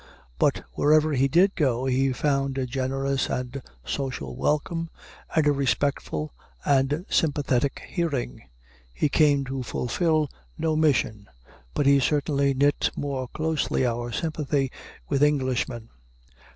But 0.39 0.63
wherever 0.71 1.13
he 1.13 1.27
did 1.27 1.53
go 1.53 1.85
he 1.85 2.11
found 2.11 2.57
a 2.57 2.65
generous 2.65 3.29
and 3.29 3.61
social 3.85 4.35
welcome, 4.35 4.89
and 5.35 5.45
a 5.45 5.51
respectful 5.51 6.33
and 6.65 7.05
sympathetic 7.07 7.83
hearing. 7.87 8.41
He 8.95 9.09
came 9.09 9.45
to 9.45 9.61
fulfill 9.61 10.27
no 10.57 10.75
mission, 10.75 11.27
but 11.75 11.85
he 11.85 11.99
certainly 11.99 12.55
knit 12.55 12.89
more 12.95 13.27
closely 13.27 13.85
our 13.85 14.11
sympathy 14.11 14.71
with 15.07 15.21
Englishmen. 15.21 15.89